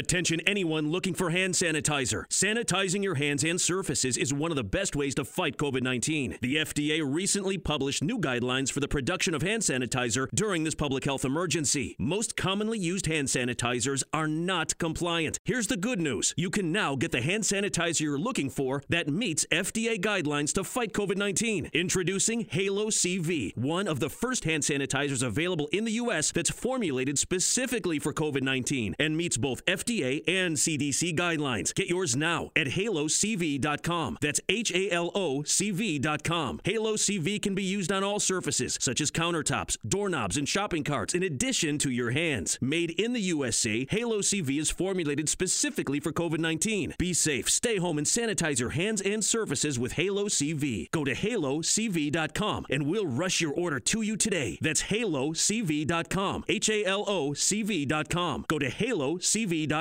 [0.00, 2.26] Attention anyone looking for hand sanitizer.
[2.30, 6.38] Sanitizing your hands and surfaces is one of the best ways to fight COVID 19.
[6.40, 11.04] The FDA recently published new guidelines for the production of hand sanitizer during this public
[11.04, 11.96] health emergency.
[11.98, 15.38] Most commonly used hand sanitizers are not compliant.
[15.44, 19.06] Here's the good news you can now get the hand sanitizer you're looking for that
[19.06, 21.68] meets FDA guidelines to fight COVID 19.
[21.74, 26.32] Introducing Halo CV, one of the first hand sanitizers available in the U.S.
[26.32, 31.74] that's formulated specifically for COVID 19 and meets both FDA and CDC guidelines.
[31.74, 34.18] Get yours now at halocv.com.
[34.20, 36.60] That's H A L O C V.com.
[36.64, 41.14] Halo CV can be used on all surfaces, such as countertops, doorknobs, and shopping carts,
[41.14, 42.56] in addition to your hands.
[42.60, 46.94] Made in the USA, Halo CV is formulated specifically for COVID 19.
[46.96, 50.88] Be safe, stay home, and sanitize your hands and surfaces with Halo CV.
[50.92, 54.56] Go to halocv.com and we'll rush your order to you today.
[54.60, 56.44] That's halocv.com.
[56.48, 58.44] H A L O C V.com.
[58.48, 59.79] Go to halocv.com.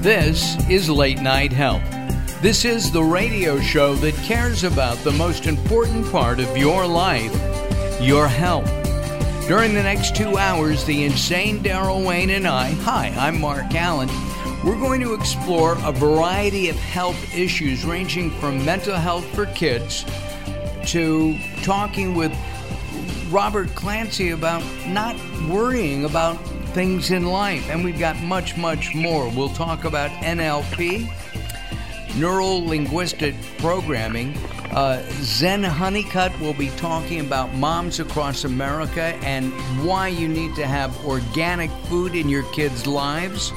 [0.00, 1.82] This is Late Night Health.
[2.42, 7.34] This is the radio show that cares about the most important part of your life,
[8.00, 8.70] your health.
[9.48, 14.08] During the next two hours, the insane Daryl Wayne and I, hi, I'm Mark Alyn,
[14.64, 20.04] we're going to explore a variety of health issues ranging from mental health for kids
[20.88, 22.34] to talking with
[23.30, 25.16] Robert Clancy about not
[25.48, 26.36] worrying about
[26.72, 27.68] things in life.
[27.68, 29.28] And we've got much, much more.
[29.28, 31.10] We'll talk about NLP,
[32.16, 34.34] neural linguistic programming.
[34.70, 39.52] Uh, Zen Honeycutt will be talking about moms across America and
[39.84, 43.52] why you need to have organic food in your kids' lives.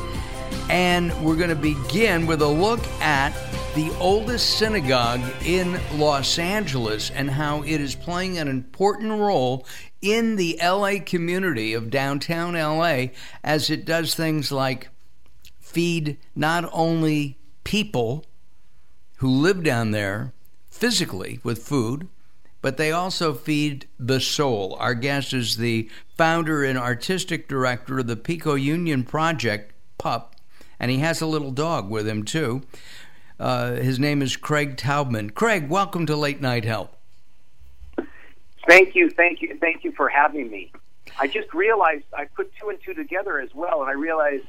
[0.69, 3.31] And we're going to begin with a look at
[3.75, 9.65] the oldest synagogue in Los Angeles and how it is playing an important role
[10.01, 13.07] in the LA community of downtown LA
[13.43, 14.89] as it does things like
[15.59, 18.25] feed not only people
[19.17, 20.33] who live down there
[20.69, 22.09] physically with food,
[22.61, 24.75] but they also feed the soul.
[24.79, 30.35] Our guest is the founder and artistic director of the Pico Union Project, PUP,
[30.81, 32.63] and he has a little dog with him too.
[33.39, 35.33] Uh, his name is Craig Taubman.
[35.33, 36.97] Craig, welcome to Late Night Help.
[38.67, 40.71] Thank you, thank you, thank you for having me.
[41.19, 44.45] I just realized I put two and two together as well, and I realized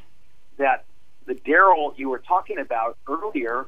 [0.56, 0.86] that
[1.26, 3.66] the Daryl you were talking about earlier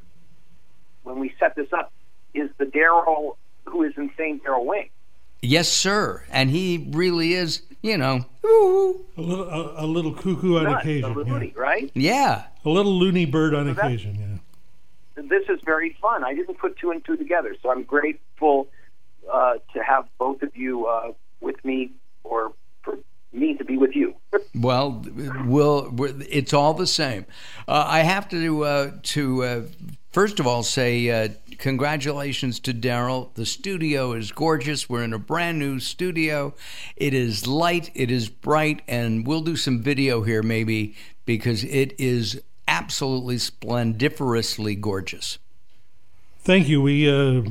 [1.02, 1.92] when we set this up
[2.32, 3.36] is the Daryl
[3.66, 4.88] who is insane Daryl Wing.
[5.42, 7.60] Yes, sir, and he really is.
[7.84, 11.60] You know, a little a, a little cuckoo on Nuts, occasion, a loony, yeah.
[11.60, 11.90] right?
[11.92, 12.44] yeah.
[12.64, 14.40] a little loony bird on So occasion.
[15.16, 15.22] Yeah.
[15.24, 16.24] This is very fun.
[16.24, 18.68] I didn't put two and two together, so I'm grateful
[19.30, 21.12] uh, to have both of you uh,
[21.42, 21.90] with me,
[22.22, 22.96] or for
[23.34, 24.14] me to be with you.
[24.54, 25.04] Well,
[25.44, 25.92] we'll,
[26.30, 27.26] it's all the same.
[27.68, 29.62] Uh, I have to uh, to uh,
[30.14, 33.34] first of all say uh, congratulations to Daryl.
[33.34, 34.88] The studio is gorgeous.
[34.88, 36.54] We're in a brand new studio.
[36.96, 37.90] It is light.
[37.94, 40.94] It is bright, and we'll do some video here maybe
[41.26, 45.38] because it is absolutely splendiferously gorgeous.
[46.38, 46.80] Thank you.
[46.80, 47.50] We uh,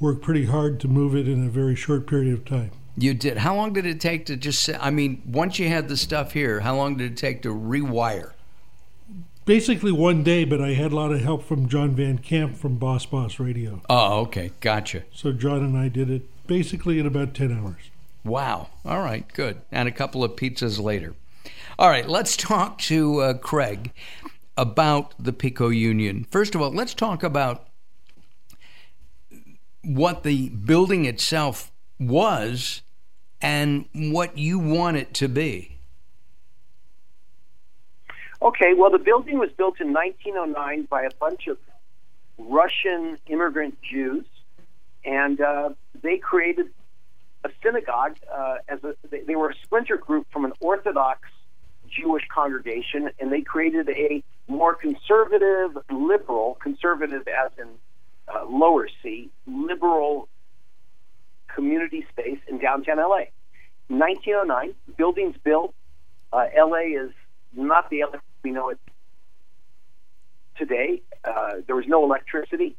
[0.00, 2.70] worked pretty hard to move it in a very short period of time.
[2.96, 3.38] You did.
[3.38, 4.68] How long did it take to just?
[4.80, 8.32] I mean, once you had the stuff here, how long did it take to rewire?
[9.50, 12.76] Basically one day, but I had a lot of help from John Van Camp from
[12.76, 13.82] Boss Boss Radio.
[13.90, 15.02] Oh, okay, gotcha.
[15.12, 17.90] So John and I did it basically in about 10 hours.
[18.22, 18.68] Wow.
[18.84, 19.60] All right, good.
[19.72, 21.16] And a couple of pizzas later.
[21.80, 23.90] All right, let's talk to uh, Craig
[24.56, 26.28] about the Pico Union.
[26.30, 27.66] First of all, let's talk about
[29.82, 32.82] what the building itself was
[33.42, 35.79] and what you want it to be.
[38.42, 41.58] Okay, well, the building was built in 1909 by a bunch of
[42.38, 44.24] Russian immigrant Jews,
[45.04, 45.70] and uh,
[46.02, 46.70] they created
[47.44, 48.94] a synagogue uh, as a.
[49.10, 51.28] They, they were a splinter group from an Orthodox
[51.90, 57.68] Jewish congregation, and they created a more conservative, liberal, conservative as in
[58.28, 60.28] uh, lower C, liberal
[61.54, 63.24] community space in downtown LA.
[63.88, 65.74] 1909, buildings built.
[66.32, 67.10] Uh, LA is
[67.54, 68.78] not the LA we know it
[70.56, 71.02] today.
[71.24, 72.76] Uh, there was no electricity.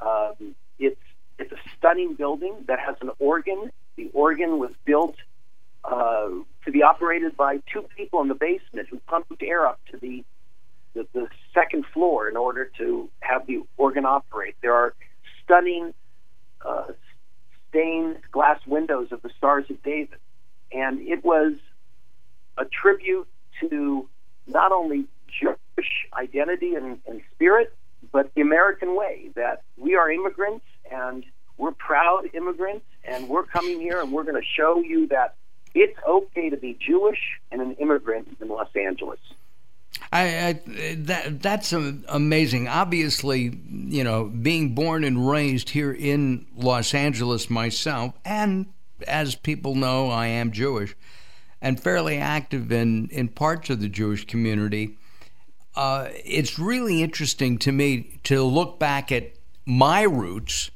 [0.00, 1.00] Um, it's
[1.38, 3.70] it's a stunning building that has an organ.
[3.96, 5.16] The organ was built
[5.84, 6.28] uh,
[6.64, 10.24] to be operated by two people in the basement who pumped air up to the,
[10.94, 14.56] the the second floor in order to have the organ operate.
[14.62, 14.94] There are
[15.42, 15.94] stunning
[16.64, 16.92] uh,
[17.68, 20.18] stained glass windows of the Stars of David.
[20.72, 21.52] And it was
[22.58, 23.28] a tribute
[23.60, 24.08] to
[24.46, 25.06] not only
[25.40, 27.74] Jewish identity and, and spirit,
[28.12, 31.24] but the American way that we are immigrants and
[31.58, 35.34] we're proud immigrants and we're coming here and we're going to show you that
[35.74, 37.18] it's okay to be Jewish
[37.50, 39.18] and an immigrant in Los Angeles.
[40.12, 40.52] I, I,
[40.98, 42.68] that that's amazing.
[42.68, 48.66] Obviously, you know, being born and raised here in Los Angeles myself, and
[49.08, 50.94] as people know, I am Jewish
[51.60, 54.98] and fairly active in in parts of the Jewish community.
[55.74, 59.32] Uh, it's really interesting to me to look back at
[59.66, 60.70] my roots,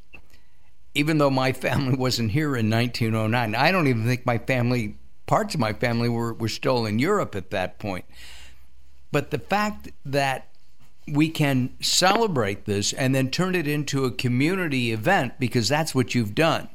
[0.94, 3.54] even though my family wasn't here in 1909.
[3.54, 4.96] I don't even think my family,
[5.26, 8.04] parts of my family, were, were still in Europe at that point.
[9.10, 10.48] But the fact that
[11.08, 16.14] we can celebrate this and then turn it into a community event because that's what
[16.14, 16.68] you've done.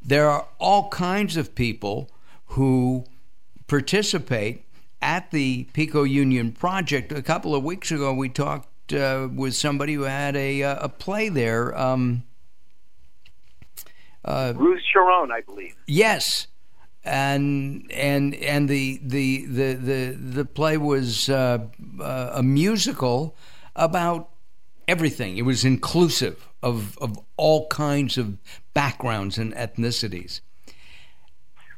[0.00, 2.10] There are all kinds of people
[2.46, 3.04] who
[3.72, 4.66] participate
[5.00, 7.10] at the Pico Union Project.
[7.10, 10.88] A couple of weeks ago, we talked uh, with somebody who had a, uh, a
[10.90, 11.74] play there.
[11.74, 12.24] Um,
[14.26, 15.74] uh, Ruth Sharon, I believe.
[15.86, 16.48] Yes,
[17.02, 21.60] and and and the the the the, the play was uh,
[21.98, 23.34] uh, a musical
[23.74, 24.28] about
[24.86, 25.38] everything.
[25.38, 28.36] It was inclusive of of all kinds of
[28.74, 30.42] backgrounds and ethnicities.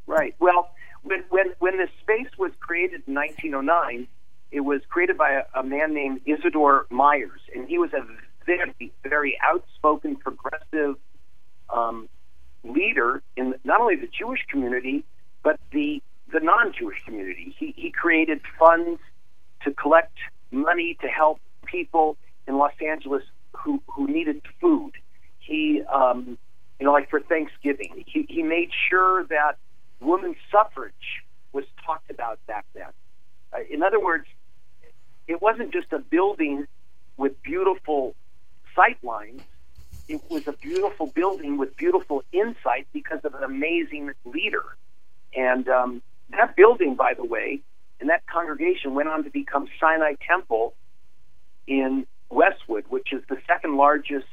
[0.07, 0.35] Right.
[0.41, 0.74] Well,
[1.05, 4.09] when when when this space was created in 1909,
[4.51, 8.05] it was created by a, a man named Isidore Myers, and he was a
[8.45, 10.97] very very outspoken progressive
[11.73, 12.09] um,
[12.65, 15.05] leader in not only the Jewish community
[15.43, 16.03] but the
[16.33, 17.55] the non-Jewish community.
[17.57, 19.01] He he created funds
[19.63, 20.17] to collect
[20.51, 22.17] money to help people
[22.49, 23.23] in Los Angeles
[23.53, 24.93] who who needed food.
[25.39, 26.39] He um,
[26.81, 29.59] you know like for Thanksgiving, he he made sure that
[30.05, 31.23] women's suffrage
[31.53, 32.89] was talked about back then.
[33.53, 34.27] Uh, in other words,
[35.27, 36.67] it wasn't just a building
[37.17, 38.15] with beautiful
[38.75, 39.43] sight lines.
[40.09, 44.65] It was a beautiful building with beautiful insight because of an amazing leader.
[45.35, 47.61] And um, that building, by the way,
[48.01, 50.75] and that congregation went on to become Sinai Temple
[51.67, 54.27] in Westwood, which is the second largest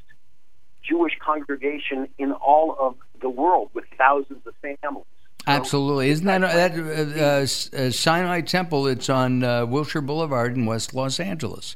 [0.84, 5.06] Jewish congregation in all of the world, with thousands of families.
[5.48, 8.88] Absolutely, isn't that that uh, uh, Sinai Temple?
[8.88, 11.76] It's on uh, Wilshire Boulevard in West Los Angeles.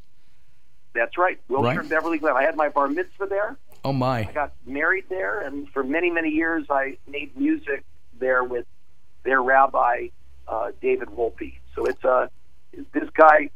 [0.94, 1.90] That's right, Wilshire right.
[1.90, 2.36] Beverly Glen.
[2.38, 3.58] I had my bar mitzvah there.
[3.84, 4.20] Oh my!
[4.20, 7.84] I got married there, and for many many years I made music
[8.20, 8.66] there with
[9.24, 10.08] their rabbi
[10.48, 11.58] uh, David Wolpe.
[11.76, 12.28] So it's uh,
[12.94, 13.50] this guy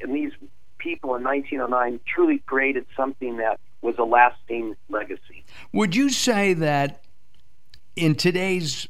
[0.00, 0.32] and these
[0.78, 5.44] people in 1909 truly created something that was a lasting legacy.
[5.72, 7.02] Would you say that
[7.94, 8.88] in today's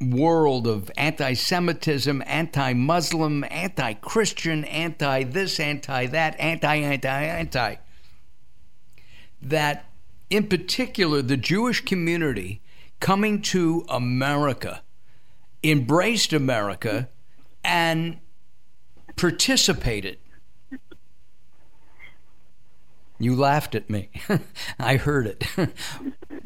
[0.00, 7.76] world of anti Semitism, anti Muslim, anti Christian, anti this, anti that, anti, anti, anti,
[9.42, 9.86] that
[10.30, 12.62] in particular the Jewish community
[13.00, 14.82] coming to America
[15.62, 17.08] embraced America
[17.62, 18.18] and
[19.16, 20.18] participated.
[23.18, 24.08] You laughed at me.
[24.78, 25.44] I heard it.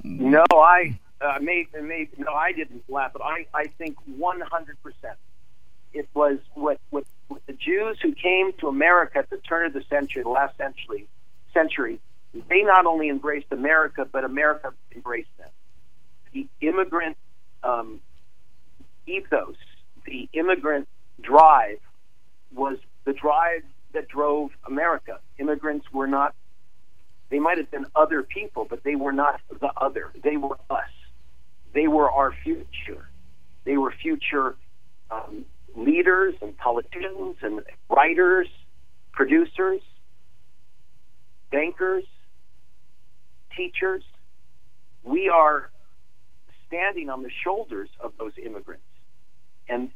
[0.02, 5.16] no, I uh, made, made no, I didn't laugh, but I, I think 100 percent.
[5.92, 9.72] It was what, what, what the Jews who came to America at the turn of
[9.72, 11.06] the century, the last century,
[11.52, 12.00] century,
[12.48, 15.48] they not only embraced America, but America embraced them.
[16.32, 17.16] The immigrant
[17.62, 18.00] um,
[19.06, 19.56] ethos,
[20.04, 20.88] the immigrant
[21.20, 21.78] drive,
[22.52, 23.62] was the drive
[23.92, 25.20] that drove America.
[25.38, 26.34] Immigrants were not,
[27.30, 30.10] they might have been other people, but they were not the other.
[30.22, 30.90] They were us.
[31.74, 33.08] They were our future.
[33.64, 34.56] They were future
[35.10, 38.48] um, leaders and politicians and writers,
[39.12, 39.80] producers,
[41.50, 42.04] bankers,
[43.56, 44.04] teachers.
[45.02, 45.70] We are
[46.68, 48.84] standing on the shoulders of those immigrants.
[49.68, 49.90] And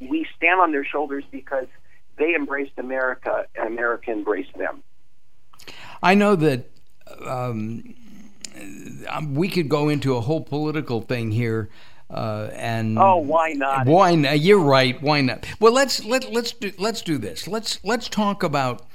[0.00, 1.66] we stand on their shoulders because
[2.18, 4.82] they embraced America and America embraced them.
[6.02, 6.70] I know that
[7.26, 7.94] um,
[9.08, 11.70] um, we could go into a whole political thing here.
[12.10, 13.86] Uh, and oh, why not?
[13.86, 14.40] Why not?
[14.40, 15.00] You're right.
[15.02, 15.46] Why not?
[15.58, 17.48] Well, let's let let's do let's do this.
[17.48, 18.86] Let's let's talk about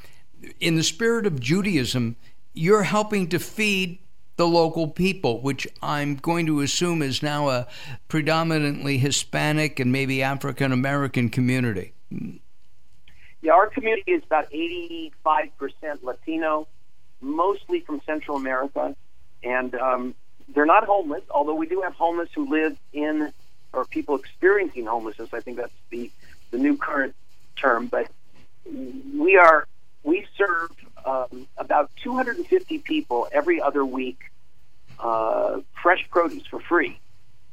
[0.59, 2.15] in the spirit of Judaism.
[2.53, 3.99] You're helping to feed
[4.39, 7.67] the local people, which I'm going to assume is now a
[8.07, 11.93] predominantly Hispanic and maybe African American community.
[13.41, 15.11] Yeah, our community is about 85%
[16.03, 16.69] Latino,
[17.19, 18.95] mostly from Central America.
[19.43, 20.15] And um,
[20.53, 23.31] they're not homeless, although we do have homeless who live in
[23.73, 25.29] or people experiencing homelessness.
[25.33, 26.11] I think that's the
[26.51, 27.15] the new current
[27.55, 28.09] term, but
[28.65, 29.67] we are
[30.03, 30.71] we serve
[31.05, 34.19] um, about 250 people every other week
[34.99, 36.99] uh, fresh produce for free,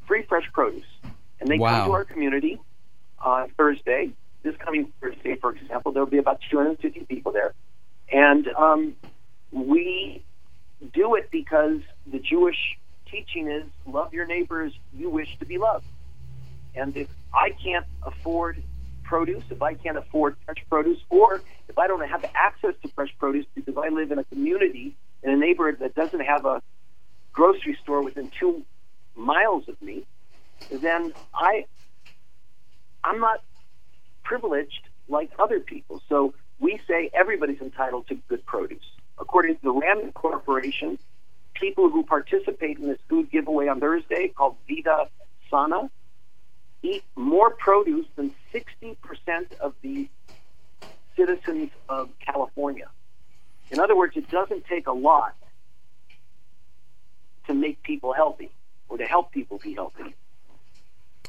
[0.07, 0.87] free fresh produce,
[1.41, 1.81] and they wow.
[1.81, 2.61] come to our community
[3.19, 4.11] on Thursday.
[4.43, 7.53] This coming Thursday, for example, there will be about 250 people there,
[8.11, 8.97] and um,
[9.51, 10.23] we
[10.93, 11.81] do it because
[12.11, 12.79] the Jewish
[13.11, 15.87] teaching is love your neighbors you wish to be loved.
[16.75, 18.63] And if I can't afford
[19.05, 23.15] produce, if I can't afford fresh produce, or if I don't have access to fresh
[23.19, 26.63] produce because I live in a community in a neighborhood that doesn't have a
[27.33, 28.65] grocery store within two
[29.15, 30.05] miles of me,
[30.71, 31.67] then I
[33.05, 33.43] I'm not
[34.25, 36.03] privileged like other people.
[36.09, 38.85] So we say everybody's entitled to good produce.
[39.19, 40.99] According to the Rand Corporation,
[41.55, 45.09] people who participate in this food giveaway on Thursday called Vida
[45.51, 45.91] Sana
[46.83, 48.97] eat more produce than 60%
[49.61, 50.09] of the
[51.17, 52.89] citizens of California.
[53.71, 55.35] In other words, it doesn't take a lot
[57.47, 58.51] to make people healthy
[58.89, 60.15] or to help people be healthy.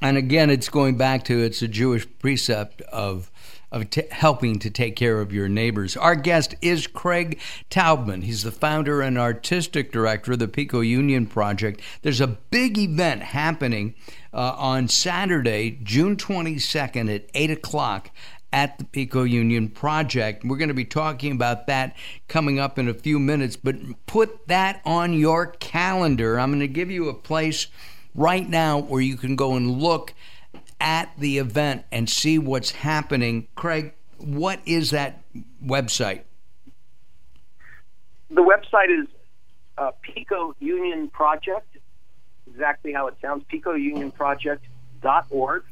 [0.01, 3.31] And again, it's going back to it's a Jewish precept of
[3.69, 5.97] of t- helping to take care of your neighbors.
[5.97, 7.39] Our guest is Craig
[7.69, 8.23] Taubman.
[8.23, 11.81] He's the founder and artistic director of the Pico Union Project.
[12.01, 13.95] There's a big event happening
[14.33, 18.11] uh, on Saturday, June 22nd at 8 o'clock
[18.53, 20.45] at the Pico Union Project.
[20.45, 21.95] We're going to be talking about that
[22.29, 23.75] coming up in a few minutes, but
[24.05, 26.39] put that on your calendar.
[26.39, 27.67] I'm going to give you a place
[28.17, 30.13] right now where you can go and look
[30.81, 33.47] at the event and see what's happening.
[33.55, 35.21] Craig, what is that
[35.63, 36.23] website?
[38.29, 39.07] The website is
[39.77, 41.77] uh, Pico Union Project,
[42.47, 45.63] exactly how it sounds, picounionproject.org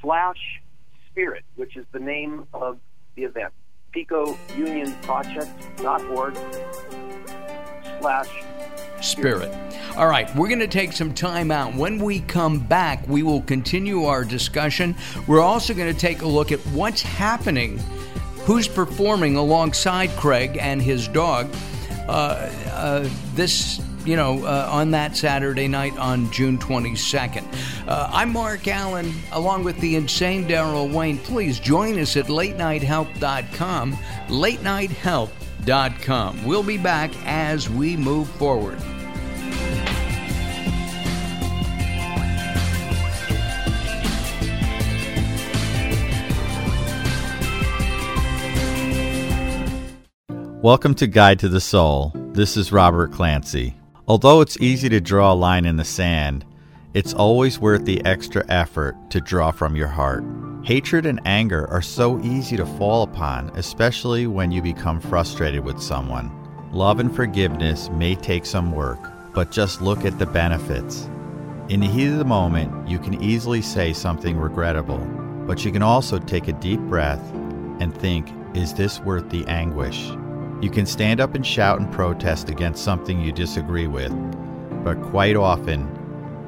[0.00, 0.62] slash
[1.10, 2.78] spirit, which is the name of
[3.16, 3.52] the event.
[3.94, 6.36] picounionproject.org
[8.00, 8.28] slash
[9.02, 9.52] Spirit.
[9.96, 11.74] All right, we're going to take some time out.
[11.74, 14.94] When we come back, we will continue our discussion.
[15.26, 17.78] We're also going to take a look at what's happening,
[18.44, 21.48] who's performing alongside Craig and his dog
[22.08, 27.44] uh, uh, this you know, uh, on that Saturday night on June 22nd.
[27.86, 31.18] Uh, I'm Mark Alyn, along with the insane Daryl Wayne.
[31.18, 33.98] Please join us at latenighthealth.com.
[35.60, 36.44] Latenighthealth.com.
[36.44, 38.78] We'll be back as we move forward.
[50.62, 52.12] Welcome to Guide to the Soul.
[52.32, 53.74] This is Robert Clancy.
[54.06, 56.44] Although it's easy to draw a line in the sand,
[56.92, 60.24] it's always worth the extra effort to draw from your heart.
[60.64, 65.80] Hatred and anger are so easy to fall upon, especially when you become frustrated with
[65.80, 66.30] someone.
[66.72, 68.98] Love and forgiveness may take some work,
[69.32, 71.08] but just look at the benefits.
[71.68, 74.98] In the heat of the moment, you can easily say something regrettable,
[75.46, 77.22] but you can also take a deep breath
[77.78, 80.08] and think, is this worth the anguish?
[80.60, 84.12] You can stand up and shout and protest against something you disagree with,
[84.84, 85.88] but quite often,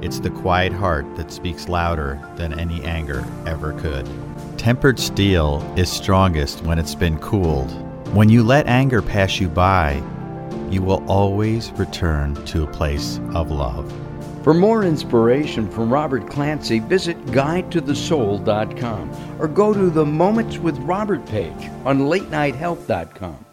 [0.03, 4.09] it's the quiet heart that speaks louder than any anger ever could.
[4.59, 7.71] Tempered steel is strongest when it's been cooled.
[8.15, 10.03] When you let anger pass you by,
[10.71, 13.91] you will always return to a place of love.
[14.43, 21.25] For more inspiration from Robert Clancy, visit guidetothesoul.com or go to the Moments with Robert
[21.27, 23.47] page on latenighthealth.com.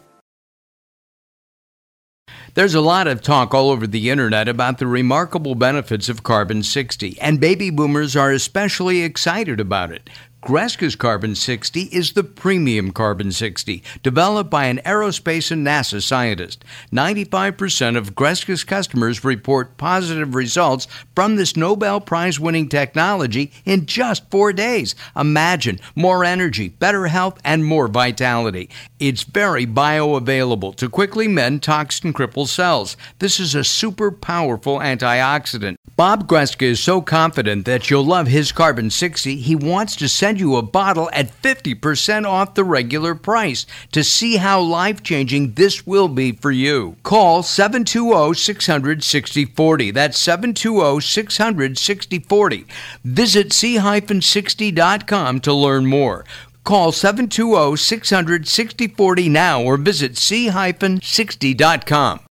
[2.54, 6.64] There's a lot of talk all over the internet about the remarkable benefits of carbon
[6.64, 10.10] 60, and baby boomers are especially excited about it.
[10.42, 16.64] Greska's Carbon 60 is the premium Carbon 60, developed by an aerospace and NASA scientist.
[16.90, 24.30] 95% of Greska's customers report positive results from this Nobel Prize winning technology in just
[24.30, 24.94] four days.
[25.14, 28.70] Imagine more energy, better health, and more vitality.
[28.98, 32.96] It's very bioavailable to quickly mend toxin crippled cells.
[33.18, 35.76] This is a super powerful antioxidant.
[36.00, 40.40] Bob Greska is so confident that you'll love his Carbon 60, he wants to send
[40.40, 45.86] you a bottle at 50% off the regular price to see how life changing this
[45.86, 46.96] will be for you.
[47.02, 49.90] Call 720 600 6040.
[49.90, 52.66] That's 720 600 6040.
[53.04, 56.24] Visit c-60.com to learn more.
[56.64, 62.20] Call 720 600 6040 now or visit c-60.com.